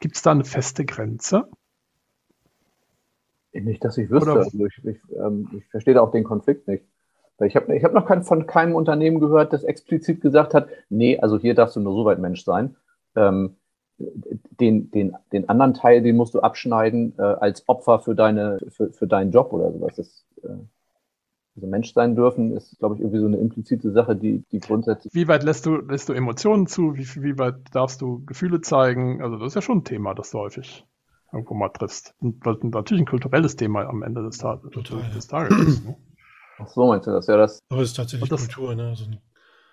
[0.00, 1.48] Gibt es da eine feste Grenze?
[3.52, 4.32] Nicht, dass ich wüsste.
[4.32, 6.84] Also ich, ich, ähm, ich verstehe da auch den Konflikt nicht.
[7.40, 11.18] Ich habe ich hab noch kein, von keinem Unternehmen gehört, das explizit gesagt hat, nee,
[11.18, 12.76] also hier darfst du nur so weit Mensch sein.
[13.16, 13.56] Ähm,
[13.98, 18.92] den, den, den anderen Teil, den musst du abschneiden äh, als Opfer für, deine, für,
[18.92, 19.96] für deinen Job oder sowas.
[19.96, 20.56] Das, äh,
[21.54, 25.14] also Mensch sein dürfen, ist, glaube ich, irgendwie so eine implizite Sache, die, die grundsätzlich.
[25.14, 26.96] Wie weit lässt du, lässt du Emotionen zu?
[26.96, 29.22] Wie, wie weit darfst du Gefühle zeigen?
[29.22, 30.86] Also, das ist ja schon ein Thema, das du häufig
[31.32, 32.14] irgendwo mal triffst.
[32.20, 35.86] Und was natürlich ein kulturelles Thema am Ende des, Tages, Total, des Tages ist.
[35.86, 35.96] Ne?
[36.58, 37.26] Ach so, meinst du das?
[37.26, 37.58] Ja, das.
[37.68, 38.88] Aber es ist tatsächlich das, Kultur, ne?
[38.88, 39.04] Also,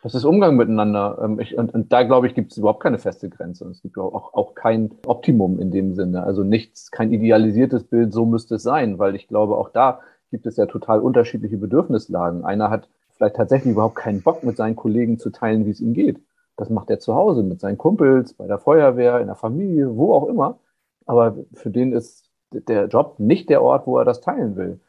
[0.02, 1.18] das ist Umgang miteinander.
[1.22, 3.66] Ähm, ich, und, und da, glaube ich, gibt es überhaupt keine feste Grenze.
[3.66, 6.24] Und es gibt auch, auch kein Optimum in dem Sinne.
[6.24, 10.00] Also nichts, kein idealisiertes Bild, so müsste es sein, weil ich glaube, auch da
[10.32, 12.44] gibt es ja total unterschiedliche Bedürfnislagen.
[12.44, 15.94] Einer hat vielleicht tatsächlich überhaupt keinen Bock, mit seinen Kollegen zu teilen, wie es ihm
[15.94, 16.20] geht.
[16.58, 20.14] Das macht er zu Hause mit seinen Kumpels, bei der Feuerwehr, in der Familie, wo
[20.14, 20.60] auch immer.
[21.06, 24.80] Aber für den ist der Job nicht der Ort, wo er das teilen will.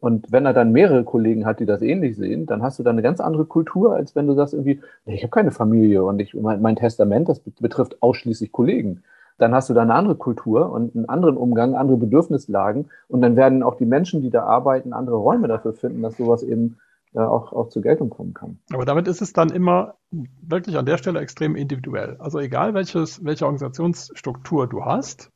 [0.00, 2.94] Und wenn er dann mehrere Kollegen hat, die das ähnlich sehen, dann hast du dann
[2.94, 6.34] eine ganz andere Kultur, als wenn du sagst irgendwie, ich habe keine Familie und ich,
[6.34, 9.02] mein, mein Testament, das betrifft ausschließlich Kollegen.
[9.38, 12.90] Dann hast du da eine andere Kultur und einen anderen Umgang, andere Bedürfnislagen.
[13.08, 16.42] Und dann werden auch die Menschen, die da arbeiten, andere Räume dafür finden, dass sowas
[16.42, 16.78] eben
[17.14, 18.58] äh, auch, auch zur Geltung kommen kann.
[18.72, 19.94] Aber damit ist es dann immer
[20.42, 22.16] wirklich an der Stelle extrem individuell.
[22.18, 25.30] Also egal welches, welche Organisationsstruktur du hast,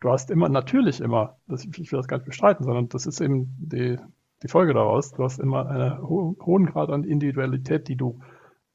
[0.00, 3.20] du hast immer, natürlich immer, das, ich will das gar nicht bestreiten, sondern das ist
[3.20, 3.98] eben die,
[4.42, 8.20] die Folge daraus, du hast immer einen ho hohen Grad an Individualität, die du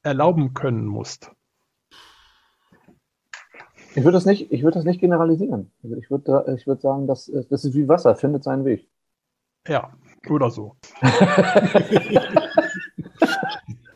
[0.02, 1.32] erlauben können musst.
[3.94, 5.72] Ich würde das nicht, ich würde das nicht generalisieren.
[5.82, 8.88] Also ich würde, ich würde sagen, das, das ist wie Wasser, findet seinen Weg.
[9.66, 9.90] Ja,
[10.28, 10.76] oder so.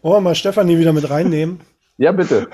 [0.03, 1.61] Wollen wir mal Stefanie wieder mit reinnehmen?
[1.97, 2.49] Ja, bitte.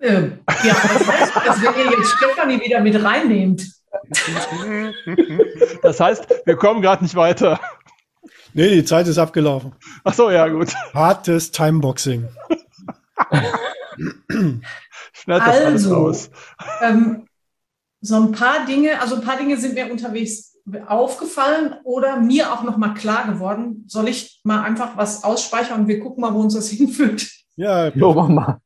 [0.00, 3.62] Ähm, ja, was heißt das, wenn ihr jetzt Stefanie wieder mit reinnehmt?
[5.82, 7.60] Das heißt, wir kommen gerade nicht weiter.
[8.52, 9.74] Nee, die Zeit ist abgelaufen.
[10.04, 10.74] Ach so, ja, gut.
[10.94, 12.28] Hartes Timeboxing.
[15.22, 16.30] Schneid das alles Also, raus.
[16.82, 17.26] ähm,
[18.00, 20.54] so ein paar Dinge, also ein paar Dinge sind mir unterwegs
[20.86, 23.84] aufgefallen oder mir auch nochmal klar geworden.
[23.88, 27.26] Soll ich mal einfach was ausspeichern und wir gucken mal, wo uns das hinführt?
[27.56, 28.60] Ja, Jo, mach mal.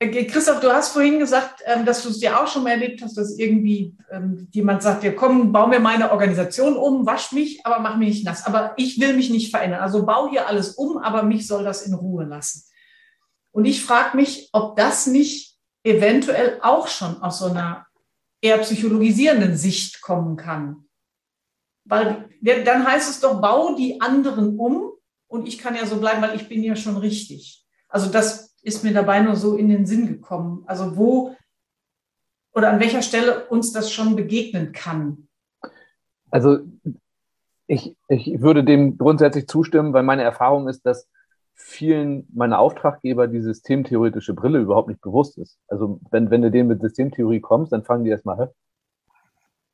[0.00, 3.02] Äh, Christoph, du hast vorhin gesagt, ähm, dass du es dir auch schon mal erlebt
[3.02, 7.64] hast, dass irgendwie ähm, jemand sagt, ja komm, bau mir meine Organisation um, wasch mich,
[7.64, 8.46] aber mach mich nicht nass.
[8.46, 9.80] Aber ich will mich nicht verändern.
[9.80, 12.64] Also bau hier alles um, aber mich soll das in Ruhe lassen.
[13.50, 15.47] Und ich frage mich, ob das nicht
[15.84, 17.86] eventuell auch schon aus so einer
[18.40, 20.84] eher psychologisierenden Sicht kommen kann.
[21.84, 24.92] Weil dann heißt es doch, bau die anderen um
[25.26, 27.64] und ich kann ja so bleiben, weil ich bin ja schon richtig.
[27.88, 30.64] Also das ist mir dabei nur so in den Sinn gekommen.
[30.66, 31.36] Also wo
[32.52, 35.28] oder an welcher Stelle uns das schon begegnen kann.
[36.30, 36.58] Also
[37.66, 41.08] ich, ich würde dem grundsätzlich zustimmen, weil meine Erfahrung ist, dass
[41.58, 45.58] vielen meiner Auftraggeber die systemtheoretische Brille überhaupt nicht bewusst ist.
[45.66, 48.46] Also wenn, wenn du denen mit Systemtheorie kommst, dann fangen die erstmal, hä?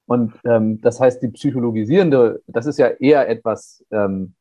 [0.06, 4.34] Und ähm, das heißt, die psychologisierende, das ist ja eher etwas ähm,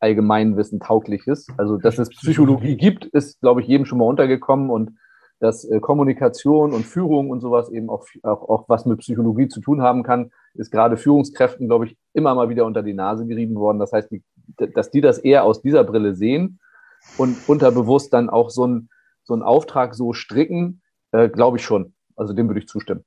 [0.00, 1.46] Allgemeinwissen taugliches.
[1.56, 4.96] Also, dass es Psychologie gibt, ist, glaube ich, jedem schon mal untergekommen und
[5.38, 9.60] dass äh, Kommunikation und Führung und sowas eben auch, auch, auch was mit Psychologie zu
[9.60, 13.56] tun haben kann, ist gerade Führungskräften, glaube ich, immer mal wieder unter die Nase gerieben
[13.56, 13.78] worden.
[13.78, 14.22] Das heißt, die,
[14.56, 16.58] dass die das eher aus dieser Brille sehen
[17.18, 18.88] und unterbewusst dann auch so, ein,
[19.24, 21.94] so einen Auftrag so stricken, äh, glaube ich schon.
[22.16, 23.04] Also dem würde ich zustimmen.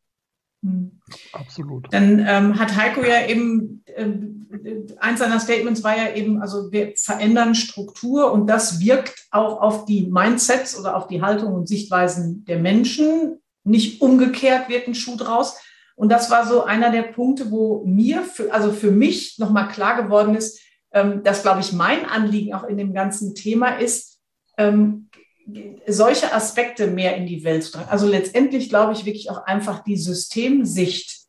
[0.64, 1.00] Hm.
[1.34, 1.88] Absolut.
[1.94, 4.48] Dann ähm, hat Heiko ja eben, ähm,
[5.00, 9.86] eins seiner Statements war ja eben, also wir verändern Struktur und das wirkt auch auf
[9.86, 13.40] die Mindsets oder auf die Haltung und Sichtweisen der Menschen.
[13.64, 15.58] Nicht umgekehrt wird ein Schuh draus.
[15.96, 20.02] Und das war so einer der Punkte, wo mir, für, also für mich nochmal klar
[20.02, 20.60] geworden ist,
[20.96, 24.22] ähm, dass, glaube ich, mein Anliegen auch in dem ganzen Thema ist,
[24.58, 25.10] ähm,
[25.86, 27.90] solche Aspekte mehr in die Welt zu tragen.
[27.90, 31.26] Also letztendlich glaube ich wirklich auch einfach die Systemsicht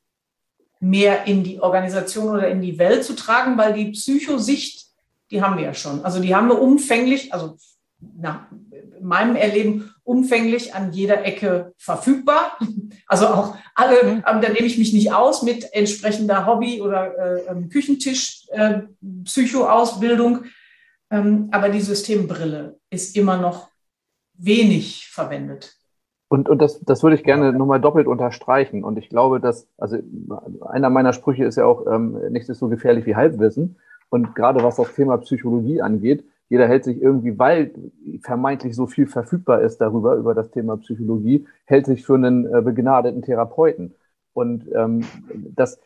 [0.81, 4.87] mehr in die Organisation oder in die Welt zu tragen, weil die Psychosicht,
[5.31, 6.05] die haben wir ja schon.
[6.05, 7.57] Also die haben wir umfänglich, also
[7.99, 8.47] nach
[9.01, 12.59] meinem Erleben umfänglich an jeder Ecke verfügbar.
[13.09, 14.25] Also auch alle, Mhm.
[14.27, 18.81] ähm, da nehme ich mich nicht aus mit entsprechender Hobby- oder äh, ähm, Küchentisch, äh.
[21.09, 23.69] Ähm, aber die Systembrille ist immer noch
[24.35, 25.77] wenig verwendet.
[26.29, 28.83] Und, und das, das würde ich gerne nochmal doppelt unterstreichen.
[28.83, 29.99] Und ich glaube, dass, also
[30.63, 33.77] einer meiner Sprüche ist ja auch, ähm, nichts ist so gefährlich wie Halbwissen.
[34.09, 37.73] Und gerade was das Thema Psychologie angeht, jeder hält sich irgendwie, weil
[38.23, 42.63] vermeintlich so viel verfügbar ist darüber, über das Thema Psychologie, hält sich für einen äh,
[42.63, 43.95] begnadeten Therapeuten.
[44.33, 45.05] Und ähm,
[45.55, 45.81] das,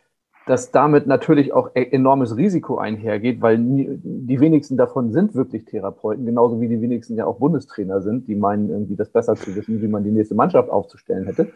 [0.46, 5.64] dass damit natürlich auch e- enormes Risiko einhergeht, weil nie, die wenigsten davon sind wirklich
[5.64, 9.54] Therapeuten, genauso wie die wenigsten ja auch Bundestrainer sind, die meinen irgendwie das besser zu
[9.54, 11.52] wissen, wie man die nächste Mannschaft aufzustellen hätte.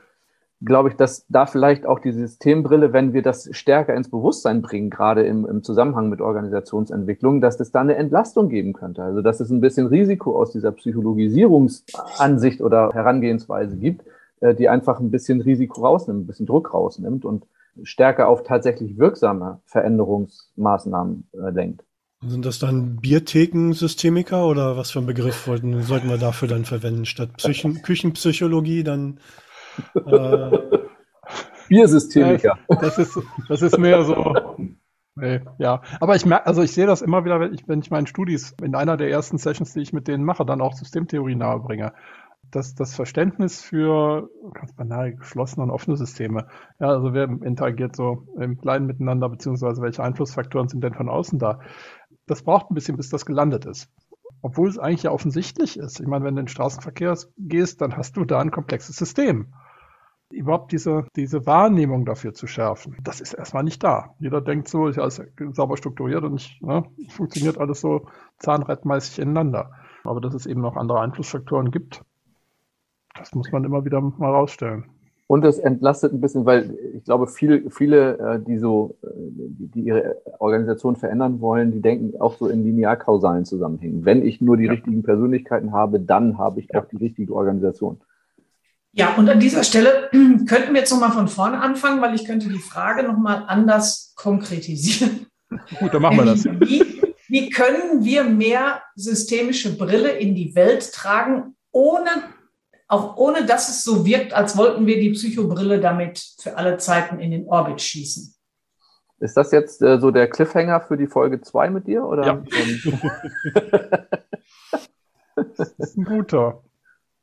[0.64, 4.90] Glaube ich, dass da vielleicht auch die Systembrille, wenn wir das stärker ins Bewusstsein bringen,
[4.90, 9.02] gerade im, im Zusammenhang mit Organisationsentwicklung, dass es da eine Entlastung geben könnte.
[9.02, 14.04] Also dass es ein bisschen Risiko aus dieser Psychologisierungsansicht oder Herangehensweise gibt,
[14.40, 17.46] äh, die einfach ein bisschen Risiko rausnimmt, ein bisschen Druck rausnimmt und
[17.82, 21.82] stärker auf tatsächlich wirksame Veränderungsmaßnahmen äh, lenkt.
[22.26, 27.04] Sind das dann Biertheken-Systemiker oder was für einen Begriff wollten, sollten wir dafür dann verwenden?
[27.04, 29.18] Statt Psychen Küchenpsychologie dann
[29.94, 30.58] äh,
[31.68, 32.58] Biersystemiker.
[32.68, 34.56] Das ist, das ist mehr so
[35.16, 35.80] Nee, ja.
[36.00, 38.54] Aber ich merke, also ich sehe das immer wieder, wenn ich, wenn ich meinen Studis
[38.62, 41.92] in einer der ersten Sessions, die ich mit denen mache, dann auch Systemtheorie nahebringe.
[42.50, 46.48] Das, das Verständnis für ganz banal geschlossene und offene Systeme.
[46.80, 51.38] Ja, also wer interagiert so im Kleinen miteinander, beziehungsweise welche Einflussfaktoren sind denn von außen
[51.38, 51.60] da?
[52.26, 53.88] Das braucht ein bisschen, bis das gelandet ist.
[54.42, 56.00] Obwohl es eigentlich ja offensichtlich ist.
[56.00, 59.54] Ich meine, wenn du in den Straßenverkehr gehst, dann hast du da ein komplexes System
[60.30, 64.14] überhaupt diese, diese Wahrnehmung dafür zu schärfen, das ist erstmal nicht da.
[64.18, 68.06] Jeder denkt so, ist alles sauber strukturiert und nicht, ne, funktioniert alles so
[68.38, 69.72] zahnrettmäßig ineinander.
[70.04, 72.02] Aber dass es eben noch andere Einflussfaktoren gibt,
[73.16, 74.86] das muss man immer wieder mal rausstellen.
[75.26, 79.80] Und es entlastet ein bisschen, weil ich glaube, viele, viele äh, die so, äh, die
[79.80, 84.04] ihre Organisation verändern wollen, die denken auch so in linear-kausalen Zusammenhängen.
[84.04, 84.72] Wenn ich nur die ja.
[84.72, 88.00] richtigen Persönlichkeiten habe, dann habe ich auch die richtige Organisation.
[88.96, 92.48] Ja, und an dieser Stelle könnten wir jetzt nochmal von vorne anfangen, weil ich könnte
[92.48, 95.26] die Frage nochmal anders konkretisieren.
[95.80, 96.44] Gut, dann machen wir das.
[96.60, 102.10] Wie, wie können wir mehr systemische Brille in die Welt tragen, ohne,
[102.86, 107.18] auch ohne dass es so wirkt, als wollten wir die Psychobrille damit für alle Zeiten
[107.18, 108.34] in den Orbit schießen?
[109.20, 112.04] Ist das jetzt äh, so der Cliffhanger für die Folge 2 mit dir?
[112.04, 112.26] Oder?
[112.26, 112.44] Ja.
[115.56, 116.62] das ist ein guter.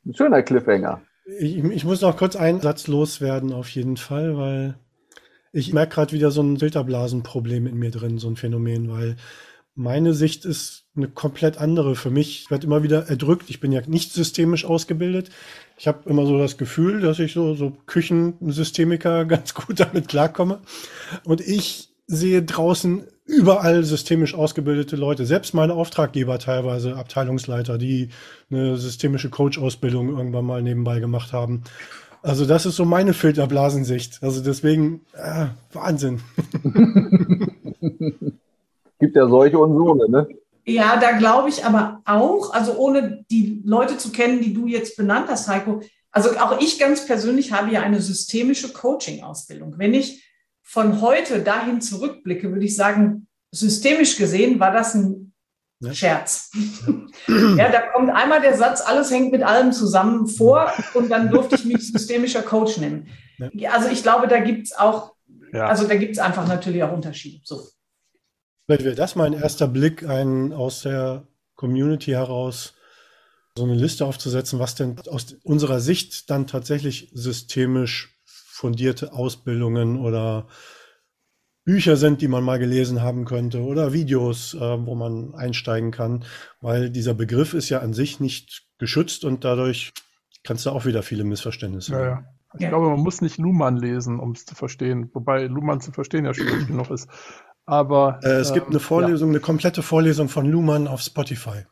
[0.05, 1.01] Ein schöner Cliffhanger.
[1.25, 4.75] Ich, ich muss noch kurz einen Satz loswerden, auf jeden Fall, weil
[5.53, 9.17] ich merke gerade wieder so ein Filterblasenproblem in mir drin, so ein Phänomen, weil
[9.75, 12.41] meine Sicht ist eine komplett andere für mich.
[12.43, 13.49] Ich werde immer wieder erdrückt.
[13.49, 15.29] Ich bin ja nicht systemisch ausgebildet.
[15.77, 20.60] Ich habe immer so das Gefühl, dass ich so, so Küchensystemiker ganz gut damit klarkomme.
[21.23, 28.09] Und ich sehe draußen überall systemisch ausgebildete Leute, selbst meine Auftraggeber teilweise, Abteilungsleiter, die
[28.51, 31.63] eine systemische Coach-Ausbildung irgendwann mal nebenbei gemacht haben.
[32.21, 34.19] Also das ist so meine Filterblasensicht.
[34.21, 36.21] Also deswegen, äh, Wahnsinn.
[38.99, 40.27] Gibt ja solche und so, ne?
[40.65, 44.95] Ja, da glaube ich aber auch, also ohne die Leute zu kennen, die du jetzt
[44.95, 49.75] benannt hast, Heiko, also auch ich ganz persönlich habe ja eine systemische Coaching-Ausbildung.
[49.77, 50.23] Wenn ich
[50.71, 55.34] von heute dahin zurückblicke, würde ich sagen, systemisch gesehen war das ein
[55.81, 55.93] ja.
[55.93, 56.49] Scherz.
[57.27, 57.55] Ja.
[57.57, 61.55] ja, da kommt einmal der Satz, alles hängt mit allem zusammen vor und dann durfte
[61.55, 63.10] ich mich systemischer Coach nennen.
[63.53, 63.71] Ja.
[63.71, 65.15] Also ich glaube, da gibt es auch,
[65.51, 67.41] also da gibt es einfach natürlich auch Unterschiede.
[67.43, 67.67] So.
[68.65, 72.75] Vielleicht wäre das mein erster Blick, ein aus der Community heraus
[73.57, 78.20] so eine Liste aufzusetzen, was denn aus unserer Sicht dann tatsächlich systemisch
[78.62, 80.45] fundierte Ausbildungen oder
[81.63, 86.26] Bücher sind, die man mal gelesen haben könnte oder Videos, äh, wo man einsteigen kann,
[86.60, 89.93] weil dieser Begriff ist ja an sich nicht geschützt und dadurch
[90.43, 92.08] kannst du auch wieder viele Missverständnisse ja, haben.
[92.08, 92.26] Ja.
[92.54, 92.69] Ich ja.
[92.69, 96.34] glaube, man muss nicht Luhmann lesen, um es zu verstehen, wobei Luhmann zu verstehen ja
[96.34, 97.10] schwierig genug ist.
[97.65, 99.34] Aber äh, es ähm, gibt eine Vorlesung, ja.
[99.34, 101.65] eine komplette Vorlesung von Luhmann auf Spotify.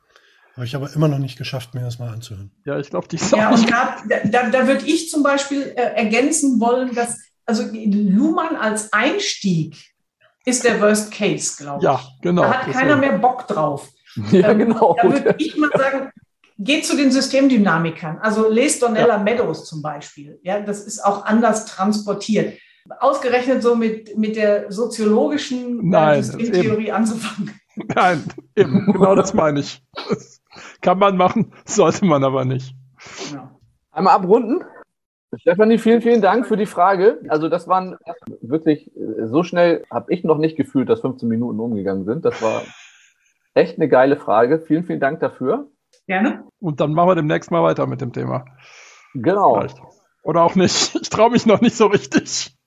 [0.59, 2.51] Habe ich aber immer noch nicht geschafft, mir das mal anzuhören.
[2.65, 3.95] Ja, ich glaube, die Ja, und da,
[4.25, 9.77] da, da würde ich zum Beispiel äh, ergänzen wollen, dass also Luhmann als Einstieg
[10.43, 11.83] ist der Worst Case, glaube ich.
[11.85, 12.41] Ja, genau.
[12.41, 13.87] Da hat keiner mehr Bock drauf.
[14.31, 14.97] Ja, ähm, genau.
[15.01, 16.09] Da würde ich mal sagen,
[16.57, 18.17] geht zu den Systemdynamikern.
[18.17, 19.23] Also lest Donella ja.
[19.23, 20.41] Meadows zum Beispiel.
[20.43, 22.59] Ja, das ist auch anders transportiert.
[22.99, 27.53] Ausgerechnet so mit, mit der soziologischen äh, Nein, Systemtheorie anzufangen.
[27.95, 28.23] Nein,
[28.57, 29.81] eben, genau das meine ich.
[30.09, 30.35] Das
[30.81, 32.75] kann man machen, sollte man aber nicht.
[33.33, 33.51] Ja.
[33.91, 34.63] Einmal abrunden.
[35.35, 37.19] Stefanie, vielen, vielen Dank für die Frage.
[37.27, 37.97] Also das waren
[38.41, 38.91] wirklich,
[39.23, 42.25] so schnell habe ich noch nicht gefühlt, dass 15 Minuten umgegangen sind.
[42.25, 42.63] Das war
[43.53, 44.59] echt eine geile Frage.
[44.59, 45.67] Vielen, vielen Dank dafür.
[46.07, 46.43] Gerne.
[46.59, 48.45] Und dann machen wir demnächst mal weiter mit dem Thema.
[49.13, 49.55] Genau.
[49.55, 49.79] Vielleicht.
[50.23, 50.95] Oder auch nicht.
[50.95, 52.57] Ich traue mich noch nicht so richtig.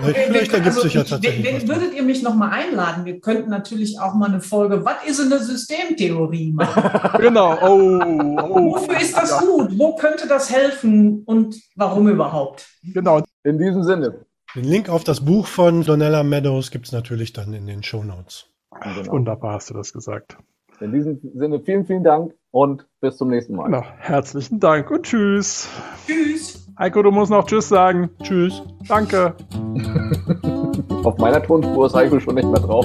[0.00, 1.68] Vielleicht ergibt also, sich ja tatsächlich.
[1.68, 3.04] würdet ihr mich nochmal einladen?
[3.04, 7.18] Wir könnten natürlich auch mal eine Folge, was ist eine Systemtheorie machen?
[7.20, 7.56] genau.
[7.62, 8.00] Oh,
[8.42, 8.74] oh.
[8.74, 9.40] Wofür ist das ja.
[9.40, 9.78] gut?
[9.78, 12.68] Wo könnte das helfen und warum überhaupt?
[12.82, 13.22] Genau.
[13.44, 14.26] In diesem Sinne.
[14.54, 18.02] Den Link auf das Buch von Donella Meadows gibt es natürlich dann in den Show
[18.04, 18.46] Notes.
[18.82, 19.12] Genau.
[19.12, 20.36] Wunderbar hast du das gesagt.
[20.80, 23.64] In diesem Sinne vielen, vielen Dank und bis zum nächsten Mal.
[23.64, 23.84] Genau.
[23.98, 25.68] Herzlichen Dank und tschüss.
[26.06, 26.65] Tschüss.
[26.78, 28.10] Heiko, du musst noch Tschüss sagen.
[28.22, 28.62] Tschüss.
[28.86, 29.34] Danke.
[31.04, 32.84] Auf meiner Tonspur ist Heiko schon nicht mehr drauf.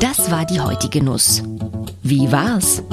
[0.00, 1.42] Das war die heutige Nuss.
[2.04, 2.84] Wie war's?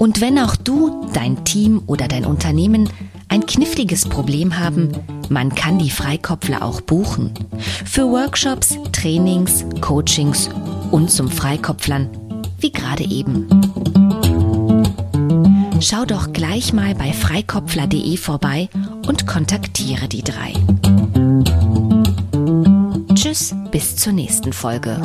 [0.00, 2.88] Und wenn auch du, dein Team oder dein Unternehmen
[3.28, 4.90] ein kniffliges Problem haben,
[5.28, 7.32] man kann die Freikopfler auch buchen.
[7.84, 10.50] Für Workshops, Trainings, Coachings
[10.90, 12.10] und zum Freikopflern,
[12.58, 13.46] wie gerade eben.
[15.80, 18.68] Schau doch gleich mal bei freikopfler.de vorbei
[19.06, 20.52] und kontaktiere die drei.
[23.14, 25.00] Tschüss, bis zur nächsten Folge.